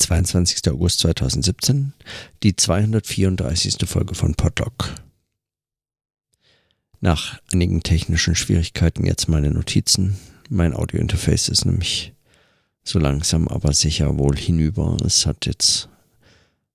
[0.00, 0.68] 22.
[0.70, 1.92] August 2017,
[2.42, 3.76] die 234.
[3.86, 4.94] Folge von Podlog.
[7.00, 10.16] Nach einigen technischen Schwierigkeiten jetzt meine Notizen.
[10.48, 12.12] Mein Audiointerface ist nämlich
[12.82, 14.96] so langsam aber sicher wohl hinüber.
[15.04, 15.88] Es hat jetzt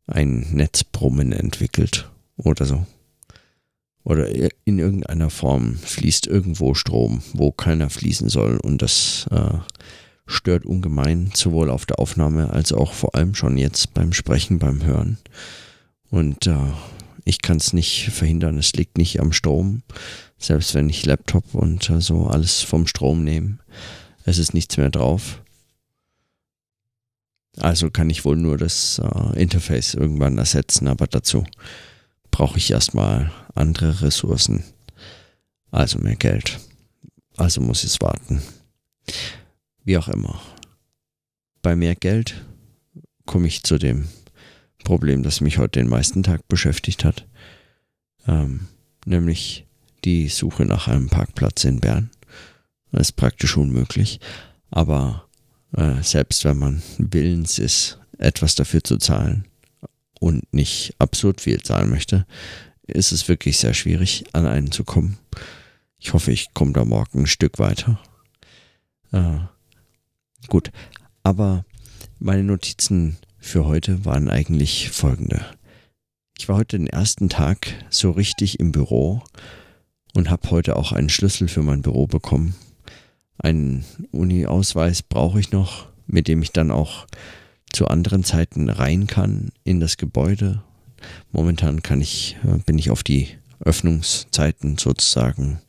[0.08, 2.86] ein Netzbrummen entwickelt oder so.
[4.04, 4.28] Oder
[4.66, 9.58] in irgendeiner Form fließt irgendwo Strom, wo keiner fließen soll und das äh,
[10.28, 14.84] stört ungemein, sowohl auf der Aufnahme als auch vor allem schon jetzt beim Sprechen, beim
[14.84, 15.18] Hören.
[16.10, 16.72] Und äh,
[17.24, 19.84] ich kann es nicht verhindern, es liegt nicht am Strom,
[20.38, 23.60] selbst wenn ich Laptop und äh, so alles vom Strom nehme.
[24.24, 25.42] Es ist nichts mehr drauf.
[27.58, 31.46] Also kann ich wohl nur das äh, Interface irgendwann ersetzen, aber dazu
[32.32, 34.64] brauche ich erstmal andere Ressourcen.
[35.72, 36.60] Also mehr Geld.
[37.38, 38.42] Also muss es warten.
[39.86, 40.42] Wie auch immer.
[41.62, 42.44] Bei mehr Geld
[43.26, 44.08] komme ich zu dem
[44.84, 47.28] Problem, das mich heute den meisten Tag beschäftigt hat.
[48.28, 48.68] Ähm,
[49.06, 49.66] nämlich
[50.04, 52.10] die Suche nach einem Parkplatz in Bern.
[52.92, 54.20] Das ist praktisch unmöglich.
[54.72, 55.28] Aber
[55.74, 59.46] äh, selbst wenn man willens ist, etwas dafür zu zahlen
[60.20, 62.26] und nicht absurd viel zahlen möchte,
[62.88, 65.18] ist es wirklich sehr schwierig, an einen zu kommen.
[66.00, 68.00] Ich hoffe, ich komme da morgen ein Stück weiter.
[70.48, 70.72] Gut,
[71.24, 71.66] aber
[72.20, 75.46] meine Notizen für heute waren eigentlich folgende.
[76.38, 79.24] Ich war heute den ersten Tag so richtig im Büro
[80.14, 82.56] und habe heute auch einen Schlüssel für mein Büro bekommen.
[83.38, 87.08] Einen Uni-Ausweis brauche ich noch, mit dem ich dann auch
[87.72, 90.64] zu anderen Zeiten rein kann in das Gebäude.
[91.32, 95.60] Momentan kann ich, äh, bin ich auf die Öffnungszeiten sozusagen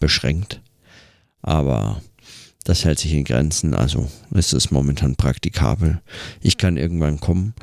[0.00, 0.60] beschränkt.
[1.42, 2.02] Aber
[2.64, 6.00] das hält sich in Grenzen, also ist es momentan praktikabel.
[6.40, 7.54] Ich kann irgendwann kommen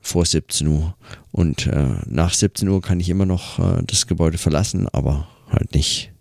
[0.00, 0.96] vor 17 Uhr
[1.30, 5.74] und äh, nach 17 Uhr kann ich immer noch äh, das Gebäude verlassen, aber halt
[5.74, 6.12] nicht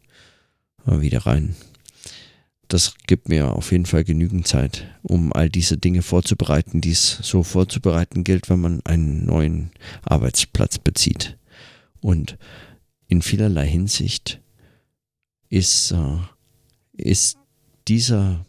[0.87, 1.55] äh, wieder rein.
[2.67, 7.19] Das gibt mir auf jeden Fall genügend Zeit, um all diese Dinge vorzubereiten, die es
[7.21, 9.71] so vorzubereiten gilt, wenn man einen neuen
[10.03, 11.37] Arbeitsplatz bezieht.
[11.99, 12.37] Und
[13.09, 14.39] in vielerlei Hinsicht
[15.49, 16.17] ist, äh,
[16.93, 17.40] ist
[17.91, 18.45] dieser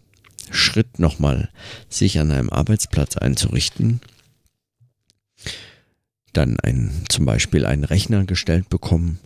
[0.53, 1.51] Schritt nochmal,
[1.89, 4.01] sich an einem Arbeitsplatz einzurichten,
[6.33, 9.19] dann ein, zum Beispiel einen Rechner gestellt bekommen,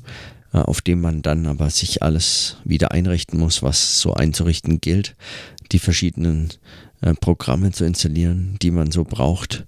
[0.54, 5.16] äh, auf dem man dann aber sich alles wieder einrichten muss, was so einzurichten gilt,
[5.70, 6.48] die verschiedenen
[7.02, 9.66] äh, Programme zu installieren, die man so braucht.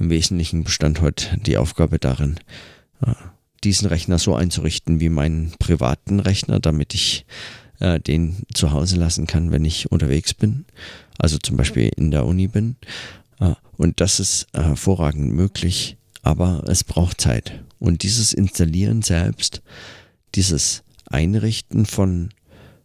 [0.00, 2.40] Im Wesentlichen bestand heute die Aufgabe darin,
[3.06, 3.12] äh,
[3.62, 7.24] diesen Rechner so einzurichten wie meinen privaten Rechner, damit ich
[7.80, 10.66] äh, den zu Hause lassen kann, wenn ich unterwegs bin,
[11.18, 12.76] also zum Beispiel in der Uni bin.
[13.40, 17.62] Äh, und das ist hervorragend möglich, aber es braucht Zeit.
[17.78, 19.62] Und dieses Installieren selbst,
[20.34, 22.30] dieses Einrichten von,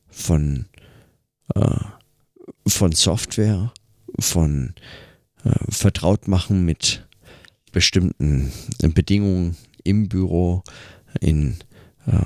[0.10, 0.66] von,
[1.56, 1.76] äh,
[2.68, 3.74] von Software,
[4.20, 4.74] von
[5.44, 7.08] äh, Vertrautmachen mit
[7.72, 8.52] bestimmten
[8.94, 10.64] Bedingungen im Büro,
[11.20, 11.56] in
[12.06, 12.18] äh,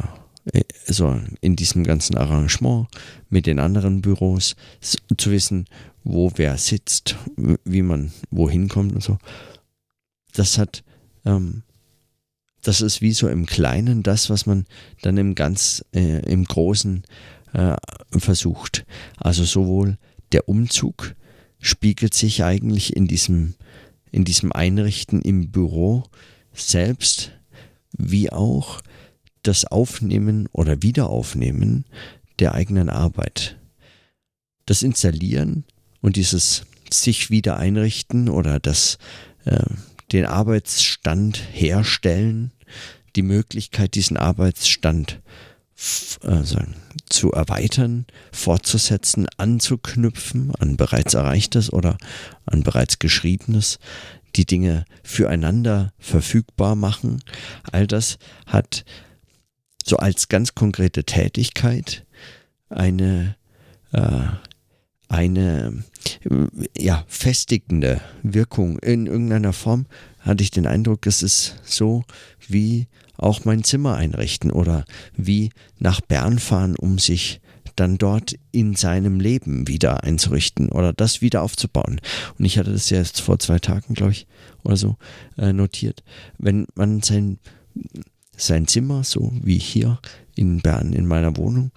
[0.87, 2.87] also in diesem ganzen Arrangement
[3.29, 4.55] mit den anderen Büros
[5.17, 5.65] zu wissen,
[6.03, 9.17] wo wer sitzt, wie man wohin kommt und so.
[10.33, 10.83] Das hat,
[11.25, 11.63] ähm,
[12.61, 14.65] das ist wie so im Kleinen das, was man
[15.01, 17.03] dann im ganz, äh, im Großen
[17.53, 17.75] äh,
[18.11, 18.85] versucht.
[19.17, 19.97] Also sowohl
[20.31, 21.15] der Umzug
[21.59, 23.55] spiegelt sich eigentlich in diesem,
[24.11, 26.03] in diesem Einrichten im Büro
[26.53, 27.31] selbst,
[27.97, 28.81] wie auch
[29.47, 31.85] das Aufnehmen oder Wiederaufnehmen
[32.39, 33.57] der eigenen Arbeit.
[34.65, 35.63] Das Installieren
[36.01, 38.97] und dieses sich wieder einrichten oder das
[39.45, 39.59] äh,
[40.11, 42.51] den Arbeitsstand herstellen,
[43.15, 45.21] die Möglichkeit, diesen Arbeitsstand
[46.21, 46.59] also,
[47.09, 51.97] zu erweitern, fortzusetzen, anzuknüpfen an bereits Erreichtes oder
[52.45, 53.79] an bereits Geschriebenes,
[54.35, 57.21] die Dinge füreinander verfügbar machen.
[57.71, 58.85] All das hat
[59.85, 62.05] so als ganz konkrete Tätigkeit
[62.69, 63.35] eine,
[63.93, 64.23] äh,
[65.07, 65.83] eine
[66.75, 69.85] ja, festigende Wirkung in irgendeiner Form,
[70.19, 72.03] hatte ich den Eindruck, es ist so
[72.47, 72.87] wie
[73.17, 74.85] auch mein Zimmer einrichten oder
[75.15, 77.39] wie nach Bern fahren, um sich
[77.75, 81.99] dann dort in seinem Leben wieder einzurichten oder das wieder aufzubauen.
[82.39, 84.27] Und ich hatte das ja jetzt vor zwei Tagen, glaube ich,
[84.63, 84.97] oder so
[85.37, 86.03] äh, notiert.
[86.37, 87.37] Wenn man sein
[88.37, 89.99] sein Zimmer, so wie hier
[90.35, 91.71] in Bern in meiner Wohnung,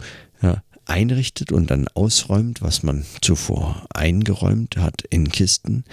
[0.88, 5.84] einrichtet und dann ausräumt, was man zuvor eingeräumt hat in Kisten,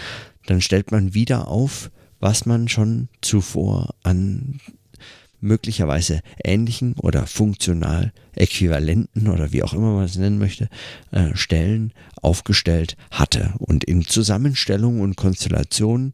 [0.47, 4.59] dann stellt man wieder auf, was man schon zuvor an
[5.41, 10.69] möglicherweise ähnlichen oder funktional äquivalenten oder wie auch immer man es nennen möchte,
[11.11, 13.53] äh, Stellen aufgestellt hatte.
[13.59, 16.13] Und in Zusammenstellung und Konstellation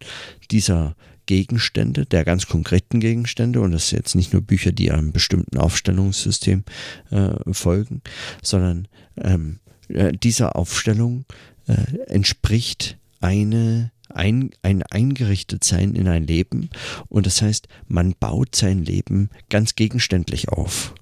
[0.50, 0.96] dieser
[1.32, 5.58] Gegenstände, der ganz konkreten Gegenstände, und das sind jetzt nicht nur Bücher, die einem bestimmten
[5.58, 6.66] Aufstellungssystem
[7.10, 8.02] äh, folgen,
[8.42, 11.24] sondern ähm, äh, dieser Aufstellung
[11.68, 16.70] äh, entspricht eine ein, ein Eingerichtetsein in ein Leben
[17.08, 20.94] und das heißt, man baut sein Leben ganz gegenständlich auf.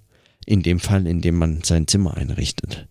[0.45, 2.87] In dem Fall, in dem man sein Zimmer einrichtet.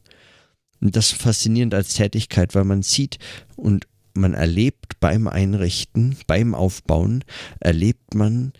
[0.81, 3.21] Und das ist faszinierend als Tätigkeit, weil man sieht
[3.55, 3.87] und
[4.19, 7.25] man erlebt beim Einrichten, beim Aufbauen,
[7.61, 8.53] erlebt man,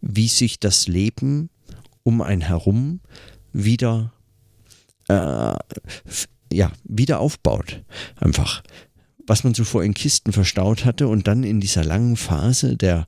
[0.00, 1.50] wie sich das Leben
[2.02, 3.00] um einen herum
[3.52, 4.12] wieder,
[5.08, 5.54] äh,
[6.52, 7.82] ja, wieder aufbaut.
[8.16, 8.62] Einfach
[9.26, 13.06] was man zuvor in Kisten verstaut hatte und dann in dieser langen Phase der,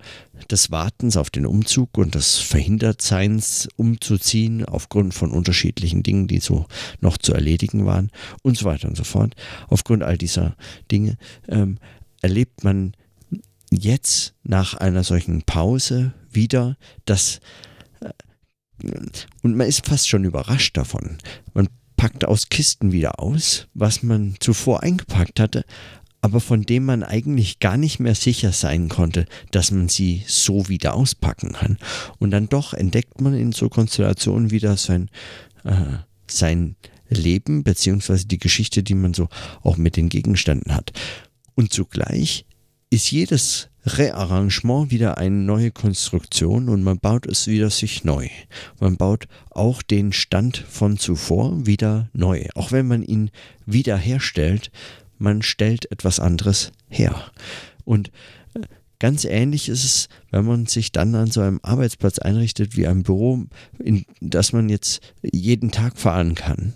[0.51, 6.67] des Wartens auf den Umzug und des Verhindertseins umzuziehen aufgrund von unterschiedlichen Dingen, die so
[7.01, 8.11] noch zu erledigen waren
[8.43, 9.35] und so weiter und so fort.
[9.69, 10.57] Aufgrund all dieser
[10.91, 11.17] Dinge
[11.49, 11.79] ähm,
[12.23, 12.93] erlebt man
[13.71, 17.41] jetzt nach einer solchen Pause wieder das
[18.01, 18.11] äh,
[19.43, 21.19] und man ist fast schon überrascht davon.
[21.55, 25.65] Man packt aus Kisten wieder aus, was man zuvor eingepackt hatte,
[26.25, 30.71] aber von dem man eigentlich gar nicht mehr sicher sein konnte, dass man sie so
[30.71, 31.77] wieder auspacken kann.
[32.19, 35.11] Und dann doch entdeckt man in so Konstellationen wieder sein,
[35.65, 36.77] äh, sein
[37.11, 39.29] Leben, beziehungsweise die Geschichte, die man so
[39.63, 40.93] auch mit den Gegenständen hat.
[41.57, 42.47] Und zugleich
[42.89, 48.31] ist jedes Rearrangement wieder eine neue Konstruktion und man baut es wieder sich neu.
[48.81, 52.47] Man baut auch den Stand von zuvor wieder neu.
[52.55, 53.31] Auch wenn man ihn
[53.67, 54.71] wiederherstellt,
[55.19, 57.31] man stellt etwas anderes her.
[57.85, 58.11] Und
[58.55, 58.61] äh,
[58.99, 63.03] ganz ähnlich ist es, wenn man sich dann an so einem Arbeitsplatz einrichtet wie ein
[63.03, 63.45] Büro,
[63.79, 66.75] in das man jetzt jeden Tag fahren kann.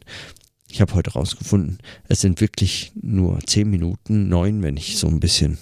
[0.71, 5.21] Ich habe heute rausgefunden, es sind wirklich nur zehn Minuten, neun, wenn ich so ein
[5.21, 5.57] bisschen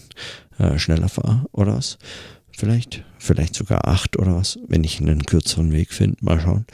[0.59, 1.99] äh, schneller fahre oder was.
[2.51, 6.17] Vielleicht, vielleicht sogar acht oder was, wenn ich einen kürzeren Weg finde.
[6.23, 6.67] Mal schauen.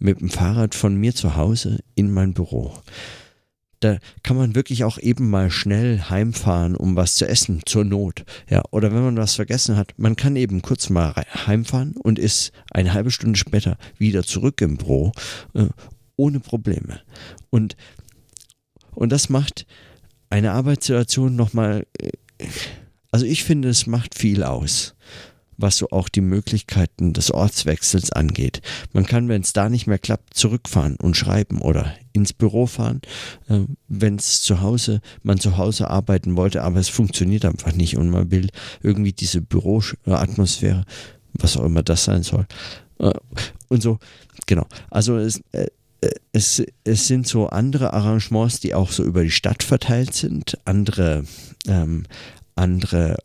[0.00, 2.74] Mit dem Fahrrad von mir zu Hause in mein Büro
[3.80, 8.24] da kann man wirklich auch eben mal schnell heimfahren, um was zu essen, zur Not.
[8.48, 11.14] Ja, oder wenn man was vergessen hat, man kann eben kurz mal
[11.46, 15.12] heimfahren und ist eine halbe Stunde später wieder zurück im Büro,
[15.54, 15.66] äh,
[16.16, 17.00] ohne Probleme.
[17.48, 17.76] Und,
[18.94, 19.66] und das macht
[20.28, 22.10] eine Arbeitssituation nochmal, äh,
[23.10, 24.94] also ich finde, es macht viel aus
[25.60, 28.62] was so auch die Möglichkeiten des Ortswechsels angeht.
[28.92, 33.00] Man kann, wenn es da nicht mehr klappt, zurückfahren und schreiben oder ins Büro fahren,
[33.48, 37.96] äh, wenn es zu Hause, man zu Hause arbeiten wollte, aber es funktioniert einfach nicht
[37.96, 38.48] und man will
[38.82, 40.84] irgendwie diese Büroatmosphäre,
[41.34, 42.46] was auch immer das sein soll.
[42.98, 43.12] Äh,
[43.68, 43.98] und so,
[44.46, 44.66] genau.
[44.90, 45.66] Also es, äh,
[46.32, 51.24] es, es sind so andere Arrangements, die auch so über die Stadt verteilt sind, andere,
[51.66, 52.04] ähm,
[52.54, 53.16] andere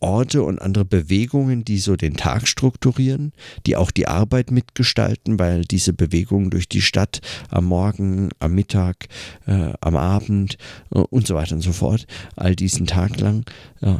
[0.00, 3.32] Orte und andere Bewegungen, die so den Tag strukturieren,
[3.66, 7.20] die auch die Arbeit mitgestalten, weil diese Bewegungen durch die Stadt
[7.50, 9.08] am Morgen, am Mittag,
[9.46, 10.56] äh, am Abend
[10.94, 12.06] äh, und so weiter und so fort,
[12.36, 13.44] all diesen Tag lang,
[13.82, 13.96] äh,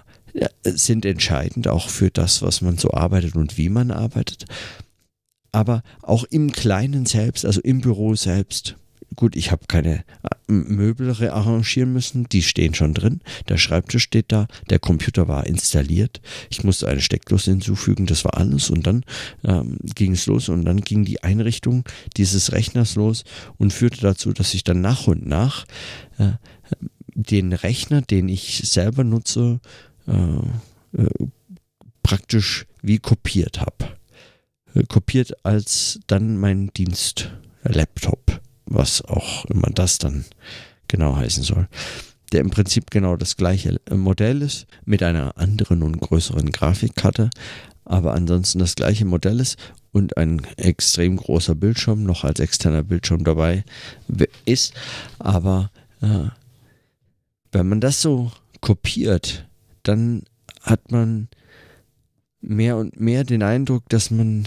[0.64, 4.44] sind entscheidend auch für das, was man so arbeitet und wie man arbeitet.
[5.52, 8.76] Aber auch im Kleinen selbst, also im Büro selbst,
[9.16, 13.20] gut, ich habe keine äh, Möbel rearrangieren müssen, die stehen schon drin.
[13.48, 16.20] Der Schreibtisch steht da, der Computer war installiert.
[16.50, 19.04] Ich musste eine Steckdose hinzufügen, das war alles und dann
[19.44, 21.84] ähm, ging es los und dann ging die Einrichtung
[22.16, 23.24] dieses Rechners los
[23.58, 25.66] und führte dazu, dass ich dann nach und nach
[26.18, 26.32] äh,
[27.14, 29.60] den Rechner, den ich selber nutze,
[30.06, 31.08] äh, äh,
[32.02, 33.96] praktisch wie kopiert habe.
[34.74, 38.40] Äh, kopiert als dann mein Dienst-Laptop
[38.70, 40.24] was auch immer das dann
[40.88, 41.68] genau heißen soll.
[42.32, 47.28] Der im Prinzip genau das gleiche Modell ist, mit einer anderen und größeren Grafikkarte,
[47.84, 49.58] aber ansonsten das gleiche Modell ist
[49.92, 53.64] und ein extrem großer Bildschirm noch als externer Bildschirm dabei
[54.44, 54.74] ist.
[55.18, 56.28] Aber äh,
[57.50, 59.48] wenn man das so kopiert,
[59.82, 60.22] dann
[60.62, 61.28] hat man
[62.40, 64.46] mehr und mehr den Eindruck, dass man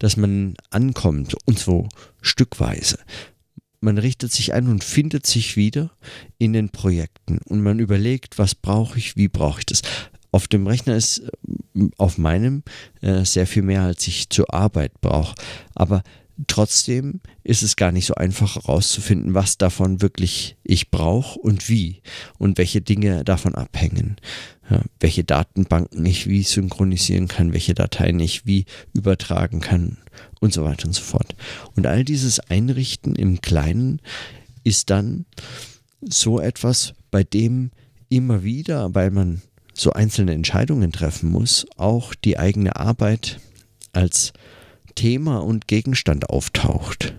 [0.00, 1.88] dass man ankommt und so
[2.20, 2.98] stückweise.
[3.80, 5.92] Man richtet sich ein und findet sich wieder
[6.38, 9.82] in den Projekten und man überlegt, was brauche ich, wie brauche ich das.
[10.32, 11.22] Auf dem Rechner ist
[11.74, 12.62] äh, auf meinem
[13.00, 15.34] äh, sehr viel mehr, als ich zur Arbeit brauche.
[15.74, 16.02] Aber
[16.46, 22.02] trotzdem ist es gar nicht so einfach herauszufinden, was davon wirklich ich brauche und wie
[22.38, 24.16] und welche Dinge davon abhängen.
[24.70, 29.98] ja, welche Datenbanken ich wie synchronisieren kann, welche Dateien ich wie übertragen kann
[30.40, 31.34] und so weiter und so fort.
[31.76, 34.00] Und all dieses Einrichten im Kleinen
[34.64, 35.26] ist dann
[36.00, 37.70] so etwas, bei dem
[38.08, 39.42] immer wieder, weil man
[39.74, 43.40] so einzelne Entscheidungen treffen muss, auch die eigene Arbeit
[43.92, 44.32] als
[45.00, 47.14] Thema und Gegenstand auftaucht.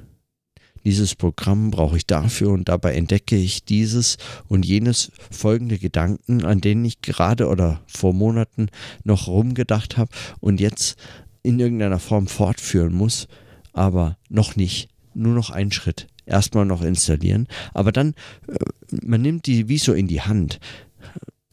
[0.86, 6.62] Dieses Programm brauche ich dafür und dabei entdecke ich dieses und jenes folgende Gedanken, an
[6.62, 8.68] denen ich gerade oder vor Monaten
[9.04, 10.96] noch rumgedacht habe und jetzt
[11.42, 13.28] in irgendeiner Form fortführen muss,
[13.74, 14.88] aber noch nicht.
[15.16, 16.06] Nur noch ein Schritt.
[16.28, 17.48] Erstmal noch installieren.
[17.74, 18.14] Aber dann,
[18.48, 18.58] äh,
[19.04, 20.60] man nimmt die wie so in die Hand.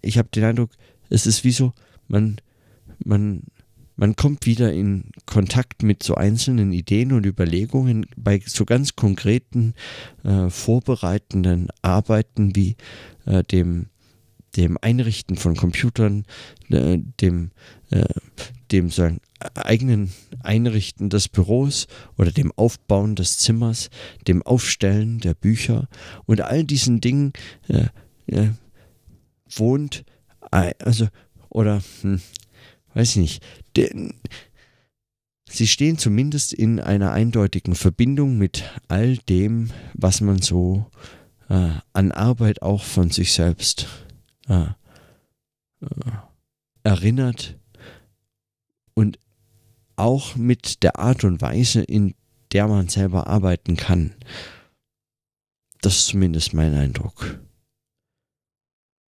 [0.02, 0.72] Ich habe den Eindruck,
[1.08, 1.72] es ist wie so,
[2.06, 2.36] man,
[3.02, 3.44] man
[3.98, 9.74] man kommt wieder in Kontakt mit so einzelnen Ideen und Überlegungen bei so ganz konkreten
[10.22, 12.76] äh, vorbereitenden Arbeiten wie
[13.26, 13.86] äh, dem
[14.56, 16.24] dem Einrichten von Computern,
[16.70, 17.50] äh, dem,
[17.90, 18.04] äh,
[18.72, 19.20] dem sagen,
[19.54, 20.10] eigenen
[20.42, 21.86] Einrichten des Büros
[22.16, 23.90] oder dem Aufbauen des Zimmers,
[24.26, 25.86] dem Aufstellen der Bücher
[26.24, 27.34] und all diesen Dingen
[27.68, 28.48] äh,
[29.54, 30.04] wohnt,
[30.50, 31.08] äh, also,
[31.50, 32.20] oder, hm,
[32.98, 34.14] weiß ich nicht, den,
[35.48, 40.90] sie stehen zumindest in einer eindeutigen Verbindung mit all dem, was man so
[41.48, 43.86] äh, an Arbeit auch von sich selbst
[44.48, 45.86] äh, äh,
[46.82, 47.56] erinnert
[48.94, 49.20] und
[49.94, 52.16] auch mit der Art und Weise, in
[52.50, 54.12] der man selber arbeiten kann.
[55.82, 57.38] Das ist zumindest mein Eindruck.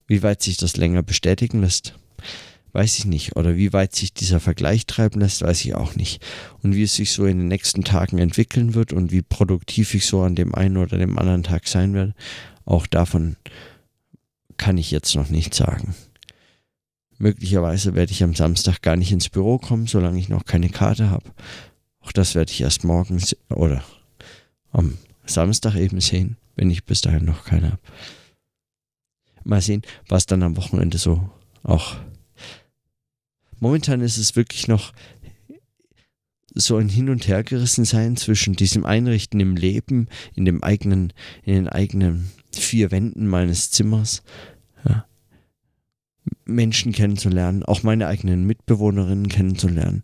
[0.06, 1.98] Wie weit sich das länger bestätigen lässt,
[2.78, 3.34] weiß ich nicht.
[3.34, 6.24] Oder wie weit sich dieser Vergleich treiben lässt, weiß ich auch nicht.
[6.62, 10.06] Und wie es sich so in den nächsten Tagen entwickeln wird und wie produktiv ich
[10.06, 12.14] so an dem einen oder dem anderen Tag sein werde,
[12.64, 13.36] auch davon
[14.58, 15.96] kann ich jetzt noch nicht sagen.
[17.18, 21.10] Möglicherweise werde ich am Samstag gar nicht ins Büro kommen, solange ich noch keine Karte
[21.10, 21.32] habe.
[21.98, 23.82] Auch das werde ich erst morgen oder
[24.70, 27.82] am Samstag eben sehen, wenn ich bis dahin noch keine habe.
[29.42, 31.28] Mal sehen, was dann am Wochenende so
[31.64, 31.96] auch
[33.60, 34.92] momentan ist es wirklich noch
[36.54, 41.12] so ein Hin- und Hergerissen sein zwischen diesem Einrichten im Leben, in dem eigenen,
[41.44, 44.22] in den eigenen vier Wänden meines Zimmers,
[44.86, 45.06] ja.
[46.44, 50.02] Menschen kennenzulernen, auch meine eigenen Mitbewohnerinnen kennenzulernen,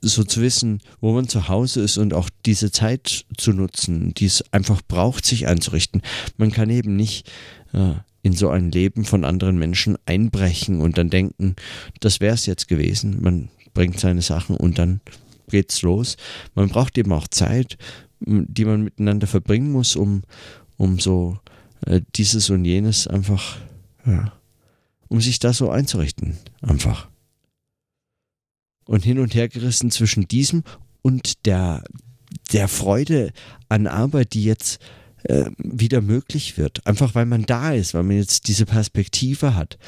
[0.00, 4.26] so zu wissen, wo man zu Hause ist und auch diese Zeit zu nutzen, die
[4.26, 6.02] es einfach braucht, sich einzurichten.
[6.36, 7.30] Man kann eben nicht
[7.72, 7.94] äh,
[8.24, 11.56] in so ein Leben von anderen Menschen einbrechen und dann denken,
[12.00, 13.18] das wäre es jetzt gewesen.
[13.20, 15.02] Man bringt seine Sachen und dann
[15.50, 16.16] geht's los.
[16.54, 17.76] Man braucht eben auch Zeit,
[18.20, 20.22] die man miteinander verbringen muss, um,
[20.78, 21.38] um so
[21.84, 23.58] äh, dieses und jenes einfach,
[24.06, 24.32] ja,
[25.08, 27.08] um sich da so einzurichten, einfach.
[28.86, 30.62] Und hin und her gerissen zwischen diesem
[31.02, 31.84] und der,
[32.54, 33.32] der Freude
[33.68, 34.78] an Arbeit, die jetzt
[35.24, 36.86] äh, wieder möglich wird.
[36.86, 39.78] Einfach weil man da ist, weil man jetzt diese Perspektive hat,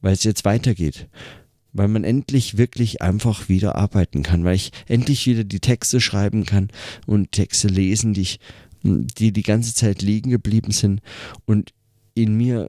[0.00, 1.08] weil es jetzt weitergeht.
[1.72, 6.44] Weil man endlich wirklich einfach wieder arbeiten kann, weil ich endlich wieder die Texte schreiben
[6.44, 6.68] kann
[7.06, 8.40] und Texte lesen, die, ich,
[8.82, 11.00] die die ganze Zeit liegen geblieben sind
[11.46, 11.72] und
[12.14, 12.68] in mir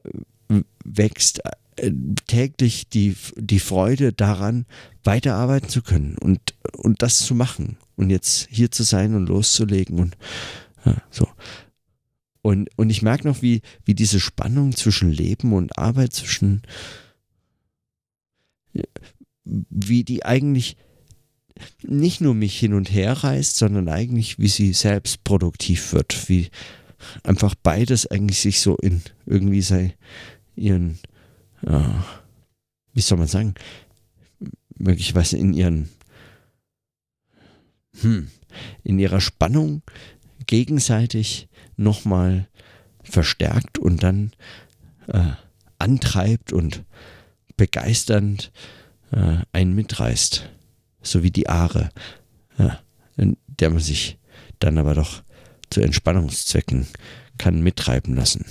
[0.84, 1.40] wächst
[1.76, 1.90] äh,
[2.26, 4.66] täglich die, die Freude daran,
[5.04, 6.40] weiterarbeiten zu können und,
[6.76, 10.16] und das zu machen und jetzt hier zu sein und loszulegen und
[10.84, 11.28] ja, so.
[12.42, 16.62] Und, und ich merke noch, wie, wie diese Spannung zwischen Leben und Arbeit, zwischen
[19.44, 20.76] wie die eigentlich
[21.82, 26.48] nicht nur mich hin und her reißt, sondern eigentlich, wie sie selbst produktiv wird, wie
[27.22, 29.96] einfach beides eigentlich sich so in irgendwie sei
[30.56, 30.98] ihren,
[31.66, 31.80] äh,
[32.94, 33.54] wie soll man sagen,
[34.76, 35.88] möglicherweise in ihren,
[38.00, 38.28] hm,
[38.82, 39.82] in ihrer Spannung
[40.52, 42.46] gegenseitig nochmal
[43.02, 44.32] verstärkt und dann
[45.06, 45.30] äh,
[45.78, 46.84] antreibt und
[47.56, 48.52] begeisternd
[49.12, 50.50] äh, einen mitreißt.
[51.00, 51.88] So wie die Aare,
[52.58, 52.78] ja,
[53.16, 54.18] in der man sich
[54.58, 55.22] dann aber doch
[55.70, 56.86] zu Entspannungszwecken
[57.38, 58.44] kann mittreiben lassen.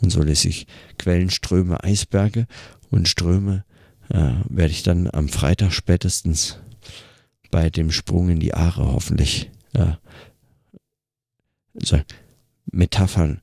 [0.00, 0.68] Und so lässt sich
[1.00, 2.46] Quellen, Ströme, Eisberge
[2.92, 3.64] und Ströme
[4.08, 6.60] äh, werde ich dann am Freitag spätestens
[7.50, 9.94] bei dem Sprung in die Aare hoffentlich äh,
[11.74, 12.04] sagen,
[12.70, 13.40] Metaphern,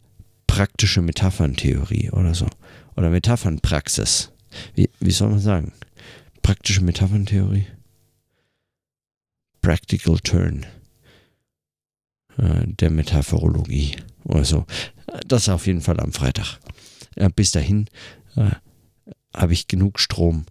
[0.47, 2.47] praktische Metapherntheorie oder so.
[2.95, 4.31] Oder Metaphernpraxis.
[4.75, 5.73] Wie, wie soll man sagen?
[6.41, 7.67] Praktische Metapherntheorie?
[9.61, 10.65] Practical Turn
[12.37, 14.65] äh, der Metaphorologie oder so.
[15.27, 16.59] Das auf jeden Fall am Freitag.
[17.15, 17.87] Äh, bis dahin,
[18.35, 18.51] äh,
[19.33, 20.45] habe ich genug Strom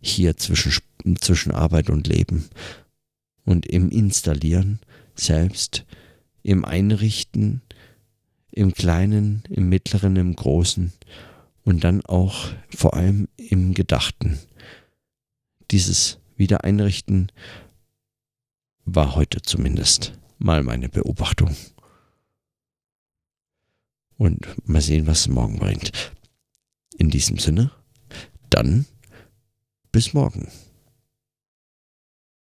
[0.00, 0.72] hier zwischen,
[1.20, 2.48] zwischen Arbeit und Leben.
[3.44, 4.80] Und im Installieren
[5.14, 5.84] selbst,
[6.42, 7.62] im Einrichten,
[8.50, 10.92] im Kleinen, im Mittleren, im Großen
[11.64, 14.38] und dann auch vor allem im Gedachten.
[15.70, 17.30] Dieses Wiedereinrichten
[18.84, 21.56] war heute zumindest mal meine Beobachtung.
[24.18, 25.92] Und mal sehen, was morgen bringt.
[26.96, 27.72] In diesem Sinne,
[28.50, 28.86] dann
[29.90, 30.48] bis morgen.